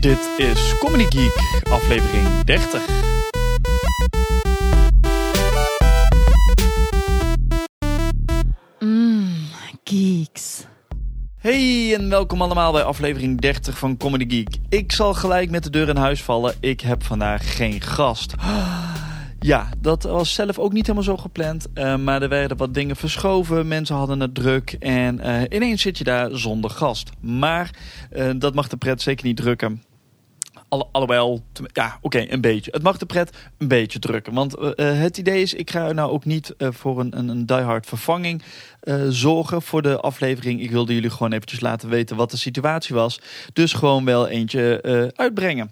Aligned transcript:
Dit 0.00 0.30
is 0.36 0.74
Comedy 0.78 1.06
Geek, 1.08 1.62
aflevering 1.70 2.44
30. 2.44 2.82
Mmm, 8.78 9.26
geeks. 9.84 10.64
Hey 11.36 11.94
en 11.94 12.08
welkom 12.08 12.42
allemaal 12.42 12.72
bij 12.72 12.82
aflevering 12.82 13.40
30 13.40 13.78
van 13.78 13.96
Comedy 13.96 14.28
Geek. 14.28 14.56
Ik 14.68 14.92
zal 14.92 15.14
gelijk 15.14 15.50
met 15.50 15.62
de 15.62 15.70
deur 15.70 15.88
in 15.88 15.96
huis 15.96 16.22
vallen. 16.22 16.54
Ik 16.60 16.80
heb 16.80 17.04
vandaag 17.04 17.56
geen 17.56 17.80
gast. 17.80 18.34
Ja, 19.46 19.68
dat 19.78 20.02
was 20.02 20.34
zelf 20.34 20.58
ook 20.58 20.72
niet 20.72 20.86
helemaal 20.86 21.16
zo 21.16 21.16
gepland. 21.16 21.66
Uh, 21.74 21.96
maar 21.96 22.22
er 22.22 22.28
werden 22.28 22.56
wat 22.56 22.74
dingen 22.74 22.96
verschoven. 22.96 23.68
Mensen 23.68 23.96
hadden 23.96 24.20
het 24.20 24.34
druk. 24.34 24.76
En 24.78 25.18
uh, 25.18 25.42
ineens 25.48 25.82
zit 25.82 25.98
je 25.98 26.04
daar 26.04 26.36
zonder 26.36 26.70
gast. 26.70 27.10
Maar 27.20 27.70
uh, 28.12 28.30
dat 28.38 28.54
mag 28.54 28.68
de 28.68 28.76
pret 28.76 29.02
zeker 29.02 29.26
niet 29.26 29.36
drukken. 29.36 29.82
Alle, 30.68 30.86
alhoewel, 30.92 31.44
ja, 31.72 31.98
oké, 32.00 32.26
een 32.28 32.40
beetje. 32.40 32.70
Het 32.70 32.82
mag 32.82 32.96
de 32.96 33.06
pret 33.06 33.36
een 33.58 33.68
beetje 33.68 33.98
drukken. 33.98 34.34
Want 34.34 34.54
het 34.76 35.18
idee 35.18 35.42
is, 35.42 35.54
ik 35.54 35.70
ga 35.70 35.92
nou 35.92 36.10
ook 36.10 36.24
niet 36.24 36.54
voor 36.58 37.00
een, 37.00 37.18
een, 37.18 37.28
een 37.28 37.46
diehard 37.46 37.86
vervanging 37.86 38.42
zorgen 39.08 39.62
voor 39.62 39.82
de 39.82 40.00
aflevering. 40.00 40.60
Ik 40.60 40.70
wilde 40.70 40.94
jullie 40.94 41.10
gewoon 41.10 41.32
eventjes 41.32 41.60
laten 41.60 41.88
weten 41.88 42.16
wat 42.16 42.30
de 42.30 42.36
situatie 42.36 42.94
was. 42.94 43.20
Dus 43.52 43.72
gewoon 43.72 44.04
wel 44.04 44.28
eentje 44.28 45.12
uitbrengen. 45.16 45.70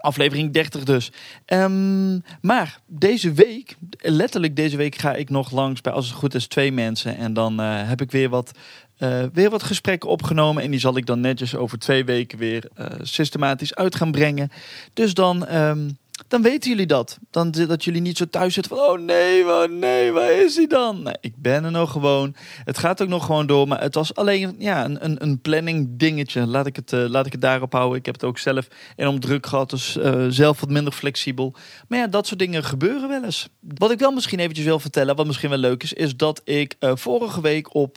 Aflevering 0.00 0.52
30 0.52 0.84
dus. 0.84 1.12
Um, 1.46 2.22
maar 2.40 2.80
deze 2.86 3.32
week, 3.32 3.76
letterlijk 3.98 4.56
deze 4.56 4.76
week, 4.76 4.94
ga 4.94 5.14
ik 5.14 5.30
nog 5.30 5.50
langs 5.50 5.80
bij, 5.80 5.92
als 5.92 6.06
het 6.06 6.16
goed 6.16 6.34
is, 6.34 6.46
twee 6.46 6.72
mensen. 6.72 7.16
En 7.16 7.32
dan 7.32 7.58
heb 7.58 8.00
ik 8.00 8.10
weer 8.10 8.28
wat 8.28 8.52
uh, 9.00 9.22
weer 9.32 9.50
wat 9.50 9.62
gesprekken 9.62 10.08
opgenomen. 10.08 10.62
En 10.62 10.70
die 10.70 10.80
zal 10.80 10.96
ik 10.96 11.06
dan 11.06 11.20
netjes 11.20 11.56
over 11.56 11.78
twee 11.78 12.04
weken 12.04 12.38
weer 12.38 12.68
uh, 12.78 12.86
systematisch 13.00 13.74
uit 13.74 13.94
gaan 13.94 14.10
brengen. 14.10 14.50
Dus 14.92 15.14
dan, 15.14 15.54
um, 15.54 15.98
dan 16.28 16.42
weten 16.42 16.70
jullie 16.70 16.86
dat. 16.86 17.18
Dan 17.30 17.50
dat 17.50 17.84
jullie 17.84 18.00
niet 18.00 18.16
zo 18.16 18.24
thuis 18.30 18.54
zitten 18.54 18.76
van... 18.76 18.86
Oh 18.86 18.98
nee, 18.98 19.44
oh 19.44 19.70
nee, 19.70 20.12
waar 20.12 20.32
is 20.32 20.56
hij 20.56 20.66
dan? 20.66 21.02
Nee, 21.02 21.14
ik 21.20 21.34
ben 21.36 21.64
er 21.64 21.70
nog 21.70 21.92
gewoon. 21.92 22.34
Het 22.64 22.78
gaat 22.78 23.02
ook 23.02 23.08
nog 23.08 23.26
gewoon 23.26 23.46
door. 23.46 23.68
Maar 23.68 23.80
het 23.80 23.94
was 23.94 24.14
alleen 24.14 24.54
ja, 24.58 24.84
een, 24.84 25.22
een, 25.22 25.40
planning 25.40 25.88
dingetje. 25.90 26.46
Laat 26.46 26.66
ik, 26.66 26.76
het, 26.76 26.92
uh, 26.92 27.04
laat 27.08 27.26
ik 27.26 27.32
het 27.32 27.40
daarop 27.40 27.72
houden. 27.72 27.98
Ik 27.98 28.06
heb 28.06 28.14
het 28.14 28.24
ook 28.24 28.38
zelf 28.38 28.68
enorm 28.96 29.20
druk 29.20 29.46
gehad. 29.46 29.70
Dus 29.70 29.96
uh, 29.96 30.26
zelf 30.28 30.60
wat 30.60 30.70
minder 30.70 30.92
flexibel. 30.92 31.54
Maar 31.88 31.98
ja, 31.98 32.06
dat 32.06 32.26
soort 32.26 32.38
dingen 32.38 32.64
gebeuren 32.64 33.08
wel 33.08 33.24
eens. 33.24 33.48
Wat 33.60 33.90
ik 33.90 33.98
wel 33.98 34.12
misschien 34.12 34.38
eventjes 34.38 34.66
wil 34.66 34.80
vertellen... 34.80 35.16
Wat 35.16 35.26
misschien 35.26 35.50
wel 35.50 35.58
leuk 35.58 35.82
is... 35.82 35.92
Is 35.92 36.16
dat 36.16 36.40
ik 36.44 36.76
uh, 36.80 36.92
vorige 36.94 37.40
week 37.40 37.74
op 37.74 37.96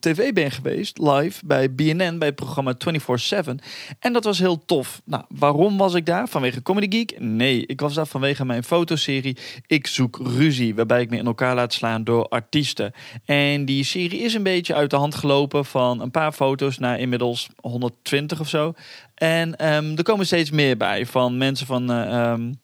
tv 0.00 0.32
ben 0.32 0.50
geweest. 0.50 0.98
Live 0.98 1.46
bij 1.46 1.74
BNN. 1.74 2.18
Bij 2.18 2.28
het 2.28 2.36
programma 2.36 2.74
24-7. 2.74 3.54
En 3.98 4.12
dat 4.12 4.24
was 4.24 4.38
heel 4.38 4.64
tof. 4.64 5.00
Nou, 5.04 5.24
waarom 5.28 5.76
was 5.78 5.94
ik 5.94 6.06
daar? 6.06 6.28
Vanwege 6.28 6.62
Comedy 6.62 6.96
Geek? 6.96 7.20
Nee. 7.20 7.61
Ik 7.66 7.80
was 7.80 7.94
daar 7.94 8.06
vanwege 8.06 8.44
mijn 8.44 8.64
fotoserie 8.64 9.36
Ik 9.66 9.86
zoek 9.86 10.18
ruzie, 10.22 10.74
waarbij 10.74 11.00
ik 11.00 11.10
me 11.10 11.16
in 11.16 11.26
elkaar 11.26 11.54
laat 11.54 11.72
slaan 11.72 12.04
door 12.04 12.28
artiesten. 12.28 12.92
En 13.24 13.64
die 13.64 13.84
serie 13.84 14.20
is 14.20 14.34
een 14.34 14.42
beetje 14.42 14.74
uit 14.74 14.90
de 14.90 14.96
hand 14.96 15.14
gelopen 15.14 15.64
van 15.64 16.00
een 16.00 16.10
paar 16.10 16.32
foto's 16.32 16.78
naar 16.78 16.98
inmiddels 16.98 17.48
120 17.60 18.40
of 18.40 18.48
zo. 18.48 18.74
En 19.14 19.74
um, 19.74 19.96
er 19.96 20.02
komen 20.02 20.26
steeds 20.26 20.50
meer 20.50 20.76
bij 20.76 21.06
van 21.06 21.38
mensen 21.38 21.66
van. 21.66 21.90
Uh, 21.90 22.30
um, 22.32 22.60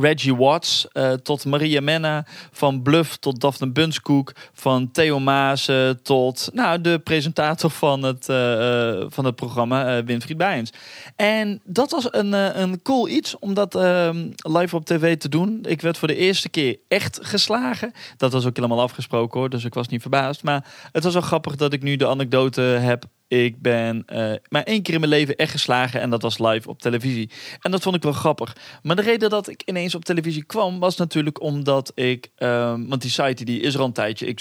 Reggie 0.00 0.36
Watts 0.36 0.86
uh, 0.92 1.12
tot 1.12 1.44
Maria 1.44 1.80
Menna, 1.80 2.26
van 2.52 2.82
Bluff 2.82 3.16
tot 3.16 3.40
Daphne 3.40 3.70
Bunskoek, 3.70 4.32
van 4.52 4.90
Theo 4.90 5.20
Maasen 5.20 6.02
tot 6.02 6.50
nou, 6.52 6.80
de 6.80 6.98
presentator 6.98 7.70
van 7.70 8.02
het, 8.02 8.28
uh, 8.28 9.04
van 9.08 9.24
het 9.24 9.34
programma, 9.34 10.04
Winfried 10.04 10.36
Bijens. 10.36 10.72
En 11.16 11.60
dat 11.64 11.90
was 11.90 12.08
een, 12.10 12.32
een 12.62 12.82
cool 12.82 13.08
iets 13.08 13.38
om 13.38 13.54
dat 13.54 13.74
ehm, 13.74 14.28
live 14.36 14.76
op 14.76 14.84
tv 14.84 15.16
te 15.16 15.28
doen. 15.28 15.58
Ik 15.68 15.80
werd 15.80 15.98
voor 15.98 16.08
de 16.08 16.16
eerste 16.16 16.48
keer 16.48 16.78
echt 16.88 17.18
geslagen. 17.22 17.92
Dat 18.16 18.32
was 18.32 18.46
ook 18.46 18.56
helemaal 18.56 18.80
afgesproken 18.80 19.40
hoor, 19.40 19.50
dus 19.50 19.64
ik 19.64 19.74
was 19.74 19.88
niet 19.88 20.00
verbaasd. 20.00 20.42
Maar 20.42 20.64
het 20.92 21.04
was 21.04 21.12
wel 21.12 21.22
grappig 21.22 21.56
dat 21.56 21.72
ik 21.72 21.82
nu 21.82 21.96
de 21.96 22.08
anekdote 22.08 22.60
heb 22.60 23.04
ik 23.32 23.62
ben 23.62 24.04
uh, 24.12 24.32
maar 24.48 24.62
één 24.62 24.82
keer 24.82 24.94
in 24.94 25.00
mijn 25.00 25.12
leven 25.12 25.36
echt 25.36 25.50
geslagen 25.50 26.00
en 26.00 26.10
dat 26.10 26.22
was 26.22 26.38
live 26.38 26.68
op 26.68 26.80
televisie. 26.80 27.30
En 27.60 27.70
dat 27.70 27.82
vond 27.82 27.96
ik 27.96 28.02
wel 28.02 28.12
grappig. 28.12 28.56
Maar 28.82 28.96
de 28.96 29.02
reden 29.02 29.30
dat 29.30 29.48
ik 29.48 29.62
ineens 29.64 29.94
op 29.94 30.04
televisie 30.04 30.44
kwam 30.44 30.78
was 30.78 30.96
natuurlijk 30.96 31.42
omdat 31.42 31.92
ik, 31.94 32.30
um, 32.38 32.88
want 32.88 33.02
die 33.02 33.10
site 33.10 33.44
die 33.44 33.60
is 33.60 33.74
er 33.74 33.80
al 33.80 33.86
een 33.86 33.92
tijdje, 33.92 34.26
ik. 34.26 34.40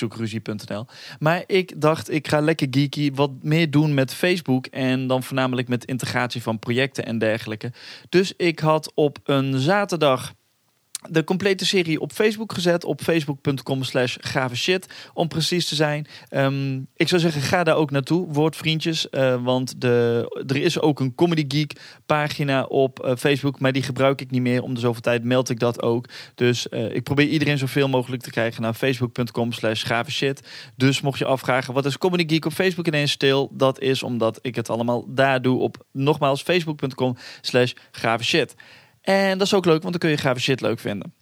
Maar 1.19 1.43
ik 1.47 1.81
dacht, 1.81 2.11
ik 2.11 2.27
ga 2.27 2.39
lekker 2.39 2.67
geeky 2.71 3.11
wat 3.13 3.31
meer 3.41 3.71
doen 3.71 3.93
met 3.93 4.13
Facebook 4.13 4.65
en 4.65 5.07
dan 5.07 5.23
voornamelijk 5.23 5.67
met 5.67 5.85
integratie 5.85 6.41
van 6.41 6.59
projecten 6.59 7.05
en 7.05 7.17
dergelijke. 7.17 7.71
Dus 8.09 8.33
ik 8.37 8.59
had 8.59 8.91
op 8.95 9.17
een 9.23 9.59
zaterdag 9.59 10.33
de 11.09 11.23
complete 11.23 11.65
serie 11.65 11.99
op 11.99 12.11
Facebook 12.11 12.53
gezet. 12.53 12.83
Op 12.83 13.01
facebook.com 13.01 13.83
slash 13.83 14.17
shit. 14.53 14.87
Om 15.13 15.27
precies 15.27 15.67
te 15.67 15.75
zijn. 15.75 16.07
Um, 16.29 16.87
ik 16.95 17.07
zou 17.07 17.21
zeggen, 17.21 17.41
ga 17.41 17.63
daar 17.63 17.75
ook 17.75 17.91
naartoe. 17.91 18.27
Word 18.27 18.55
vriendjes. 18.55 19.07
Uh, 19.11 19.43
want 19.43 19.81
de, 19.81 20.25
er 20.47 20.55
is 20.55 20.79
ook 20.79 20.99
een 20.99 21.15
Comedy 21.15 21.45
Geek 21.47 21.73
pagina 22.05 22.63
op 22.63 23.05
uh, 23.05 23.15
Facebook. 23.15 23.59
Maar 23.59 23.71
die 23.71 23.83
gebruik 23.83 24.21
ik 24.21 24.31
niet 24.31 24.41
meer. 24.41 24.61
Om 24.61 24.73
de 24.73 24.79
zoveel 24.79 25.01
tijd 25.01 25.23
meld 25.23 25.49
ik 25.49 25.59
dat 25.59 25.81
ook. 25.81 26.05
Dus 26.35 26.67
uh, 26.71 26.95
ik 26.95 27.03
probeer 27.03 27.27
iedereen 27.27 27.57
zoveel 27.57 27.89
mogelijk 27.89 28.23
te 28.23 28.31
krijgen 28.31 28.61
naar 28.61 28.73
facebook.com 28.73 29.51
slash 29.51 29.83
shit. 30.07 30.41
Dus 30.75 31.01
mocht 31.01 31.19
je 31.19 31.25
afvragen, 31.25 31.73
wat 31.73 31.85
is 31.85 31.97
Comedy 31.97 32.33
Geek 32.33 32.45
op 32.45 32.53
Facebook 32.53 32.87
ineens 32.87 33.11
stil? 33.11 33.49
Dat 33.53 33.79
is 33.79 34.03
omdat 34.03 34.39
ik 34.41 34.55
het 34.55 34.69
allemaal 34.69 35.05
daar 35.07 35.41
doe 35.41 35.59
op 35.59 35.85
nogmaals 35.91 36.41
facebook.com 36.41 37.17
slash 37.41 37.73
shit. 38.19 38.55
En 39.01 39.37
dat 39.37 39.47
is 39.47 39.53
ook 39.53 39.65
leuk, 39.65 39.81
want 39.81 39.91
dan 39.91 40.01
kun 40.01 40.09
je 40.09 40.17
gave 40.17 40.39
shit 40.39 40.61
leuk 40.61 40.79
vinden. 40.79 41.13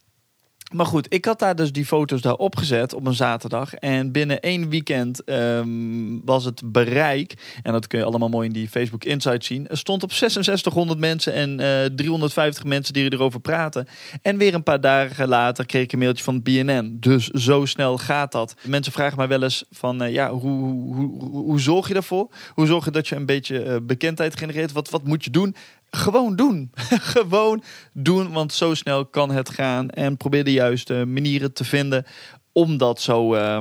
Maar 0.73 0.85
goed, 0.85 1.13
ik 1.13 1.25
had 1.25 1.39
daar 1.39 1.55
dus 1.55 1.71
die 1.71 1.85
foto's 1.85 2.21
daar 2.21 2.33
opgezet 2.33 2.93
op 2.93 3.05
een 3.05 3.13
zaterdag. 3.13 3.73
En 3.73 4.11
binnen 4.11 4.39
één 4.39 4.69
weekend 4.69 5.29
um, 5.29 6.25
was 6.25 6.45
het 6.45 6.61
bereik, 6.65 7.33
en 7.63 7.71
dat 7.71 7.87
kun 7.87 7.99
je 7.99 8.05
allemaal 8.05 8.29
mooi 8.29 8.47
in 8.47 8.53
die 8.53 8.69
Facebook 8.69 9.03
Insight 9.03 9.45
zien, 9.45 9.67
er 9.67 9.77
stond 9.77 10.03
op 10.03 10.13
6600 10.13 10.99
mensen 10.99 11.33
en 11.33 11.49
uh, 11.59 11.95
350 11.95 12.63
mensen 12.63 12.93
die 12.93 13.13
erover 13.13 13.39
praten. 13.39 13.87
En 14.21 14.37
weer 14.37 14.53
een 14.53 14.63
paar 14.63 14.81
dagen 14.81 15.27
later 15.27 15.65
kreeg 15.65 15.83
ik 15.83 15.91
een 15.91 15.99
mailtje 15.99 16.23
van 16.23 16.41
BNN. 16.41 16.97
Dus 16.99 17.27
zo 17.27 17.65
snel 17.65 17.97
gaat 17.97 18.31
dat. 18.31 18.55
Mensen 18.65 18.91
vragen 18.91 19.17
mij 19.17 19.27
wel 19.27 19.43
eens 19.43 19.63
van, 19.71 20.03
uh, 20.03 20.13
ja, 20.13 20.31
hoe, 20.31 20.51
hoe, 20.51 20.93
hoe, 20.93 21.29
hoe, 21.29 21.59
zorg 21.59 21.87
je 21.87 21.93
daarvoor? 21.93 22.31
Hoe 22.53 22.65
zorg 22.65 22.85
je 22.85 22.91
dat 22.91 23.07
je 23.07 23.15
een 23.15 23.25
beetje 23.25 23.65
uh, 23.65 23.75
bekendheid 23.83 24.37
genereert? 24.37 24.71
Wat, 24.71 24.89
wat 24.89 25.03
moet 25.03 25.23
je 25.23 25.29
doen? 25.29 25.55
Gewoon 25.89 26.35
doen. 26.35 26.71
Gewoon 27.15 27.63
doen, 27.93 28.31
want 28.31 28.53
zo 28.53 28.73
snel 28.73 29.05
kan 29.05 29.31
het 29.31 29.49
gaan. 29.49 29.89
En 29.89 30.17
probeer 30.17 30.43
de 30.43 30.51
juiste 30.51 31.05
manieren 31.05 31.53
te 31.53 31.63
vinden 31.63 32.05
om 32.51 32.77
dat 32.77 33.01
zo 33.01 33.35
uh, 33.35 33.57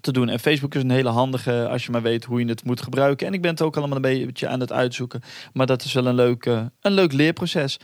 te 0.00 0.12
doen. 0.12 0.28
En 0.28 0.40
Facebook 0.40 0.74
is 0.74 0.82
een 0.82 0.90
hele 0.90 1.08
handige 1.08 1.68
als 1.68 1.84
je 1.84 1.90
maar 1.90 2.02
weet 2.02 2.24
hoe 2.24 2.40
je 2.40 2.46
het 2.46 2.64
moet 2.64 2.82
gebruiken. 2.82 3.26
En 3.26 3.32
ik 3.32 3.42
ben 3.42 3.50
het 3.50 3.62
ook 3.62 3.76
allemaal 3.76 3.96
een 3.96 4.02
beetje 4.02 4.48
aan 4.48 4.60
het 4.60 4.72
uitzoeken. 4.72 5.22
Maar 5.52 5.66
dat 5.66 5.84
is 5.84 5.92
wel 5.92 6.06
een 6.06 6.14
leuk, 6.14 6.46
uh, 6.46 6.62
een 6.80 6.92
leuk 6.92 7.12
leerproces. 7.12 7.78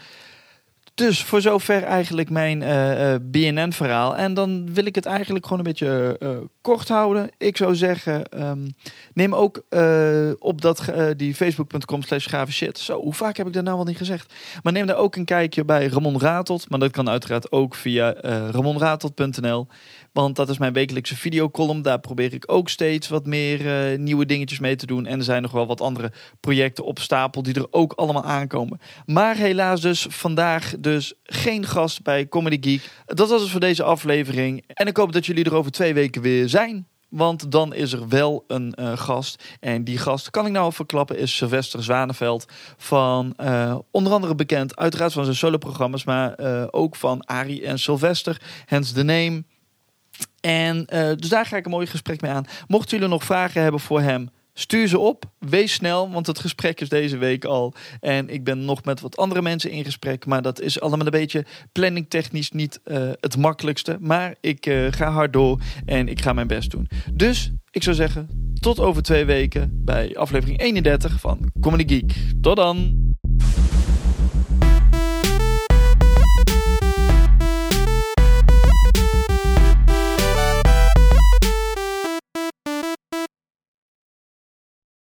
Dus 0.98 1.22
voor 1.22 1.40
zover 1.40 1.82
eigenlijk 1.82 2.30
mijn 2.30 2.60
uh, 2.60 3.12
uh, 3.12 3.14
BNN-verhaal. 3.22 4.16
En 4.16 4.34
dan 4.34 4.74
wil 4.74 4.86
ik 4.86 4.94
het 4.94 5.06
eigenlijk 5.06 5.44
gewoon 5.44 5.58
een 5.58 5.64
beetje 5.64 6.16
uh, 6.22 6.30
kort 6.60 6.88
houden. 6.88 7.30
Ik 7.36 7.56
zou 7.56 7.74
zeggen, 7.74 8.42
um, 8.46 8.74
neem 9.14 9.34
ook 9.34 9.62
op 10.38 10.60
dat, 10.60 10.92
die 11.16 11.34
facebook.com 11.34 12.02
slash 12.02 12.28
shit. 12.48 12.78
Zo, 12.78 13.00
hoe 13.00 13.14
vaak 13.14 13.36
heb 13.36 13.46
ik 13.46 13.52
dat 13.52 13.64
nou 13.64 13.76
wel 13.76 13.84
niet 13.84 13.96
gezegd? 13.96 14.34
Maar 14.62 14.72
neem 14.72 14.86
daar 14.86 14.96
ook 14.96 15.16
een 15.16 15.24
kijkje 15.24 15.64
bij 15.64 15.86
Ramon 15.86 16.20
Ratelt. 16.20 16.70
Maar 16.70 16.78
dat 16.78 16.90
kan 16.90 17.08
uiteraard 17.08 17.52
ook 17.52 17.74
via 17.74 18.14
ramonratelt.nl. 18.50 19.66
Want 20.12 20.36
dat 20.36 20.48
is 20.48 20.58
mijn 20.58 20.72
wekelijkse 20.72 21.16
videocolumn. 21.16 21.82
Daar 21.82 22.00
probeer 22.00 22.34
ik 22.34 22.44
ook 22.46 22.68
steeds 22.68 23.08
wat 23.08 23.26
meer 23.26 23.98
nieuwe 23.98 24.26
dingetjes 24.26 24.58
mee 24.58 24.76
te 24.76 24.86
doen. 24.86 25.06
En 25.06 25.18
er 25.18 25.24
zijn 25.24 25.42
nog 25.42 25.52
wel 25.52 25.66
wat 25.66 25.80
andere 25.80 26.12
projecten 26.40 26.84
op 26.84 26.98
stapel 26.98 27.42
die 27.42 27.54
er 27.54 27.66
ook 27.70 27.92
allemaal 27.92 28.24
aankomen. 28.24 28.80
Maar 29.06 29.36
helaas 29.36 29.80
dus 29.80 30.06
vandaag 30.08 30.74
dus 30.88 31.14
geen 31.22 31.66
gast 31.66 32.02
bij 32.02 32.28
Comedy 32.28 32.58
Geek. 32.60 32.90
Dat 33.06 33.28
was 33.28 33.40
het 33.40 33.50
voor 33.50 33.60
deze 33.60 33.82
aflevering. 33.82 34.64
En 34.66 34.86
ik 34.86 34.96
hoop 34.96 35.12
dat 35.12 35.26
jullie 35.26 35.44
er 35.44 35.54
over 35.54 35.70
twee 35.70 35.94
weken 35.94 36.22
weer 36.22 36.48
zijn. 36.48 36.86
Want 37.08 37.50
dan 37.52 37.74
is 37.74 37.92
er 37.92 38.08
wel 38.08 38.44
een 38.46 38.74
uh, 38.80 38.96
gast. 38.96 39.44
En 39.60 39.84
die 39.84 39.98
gast, 39.98 40.30
kan 40.30 40.46
ik 40.46 40.52
nou 40.52 40.72
verklappen, 40.72 41.18
is 41.18 41.36
Sylvester 41.36 41.82
Zwaneveld. 41.82 42.46
Van 42.76 43.34
uh, 43.40 43.78
onder 43.90 44.12
andere 44.12 44.34
bekend, 44.34 44.76
uiteraard 44.76 45.12
van 45.12 45.24
zijn 45.24 45.36
soloprogramma's. 45.36 46.04
Maar 46.04 46.40
uh, 46.40 46.64
ook 46.70 46.96
van 46.96 47.26
Ari 47.26 47.62
en 47.62 47.78
Sylvester. 47.78 48.40
Hence 48.66 48.92
the 48.92 49.02
name. 49.02 49.44
En 50.40 50.84
dus 51.16 51.28
daar 51.28 51.46
ga 51.46 51.56
ik 51.56 51.64
een 51.64 51.70
mooi 51.70 51.86
gesprek 51.86 52.20
mee 52.20 52.30
aan. 52.30 52.46
Mochten 52.66 52.98
jullie 52.98 53.12
nog 53.12 53.24
vragen 53.24 53.62
hebben 53.62 53.80
voor 53.80 54.00
hem, 54.00 54.30
stuur 54.58 54.88
ze 54.88 54.98
op. 54.98 55.24
Wees 55.38 55.72
snel, 55.72 56.10
want 56.10 56.26
het 56.26 56.38
gesprek 56.38 56.80
is 56.80 56.88
deze 56.88 57.16
week 57.16 57.44
al. 57.44 57.74
En 58.00 58.28
ik 58.28 58.44
ben 58.44 58.64
nog 58.64 58.84
met 58.84 59.00
wat 59.00 59.16
andere 59.16 59.42
mensen 59.42 59.70
in 59.70 59.84
gesprek. 59.84 60.26
Maar 60.26 60.42
dat 60.42 60.60
is 60.60 60.80
allemaal 60.80 61.06
een 61.06 61.12
beetje 61.12 61.44
planningtechnisch 61.72 62.50
niet 62.50 62.80
uh, 62.84 63.10
het 63.20 63.36
makkelijkste. 63.36 63.96
Maar 64.00 64.34
ik 64.40 64.66
uh, 64.66 64.86
ga 64.90 65.10
hard 65.10 65.32
door 65.32 65.60
en 65.84 66.08
ik 66.08 66.20
ga 66.20 66.32
mijn 66.32 66.46
best 66.46 66.70
doen. 66.70 66.88
Dus 67.12 67.50
ik 67.70 67.82
zou 67.82 67.96
zeggen, 67.96 68.28
tot 68.60 68.80
over 68.80 69.02
twee 69.02 69.24
weken 69.24 69.70
bij 69.84 70.16
aflevering 70.16 70.60
31 70.60 71.20
van 71.20 71.52
Comedy 71.60 71.94
Geek. 71.94 72.14
Tot 72.40 72.56
dan! 72.56 73.07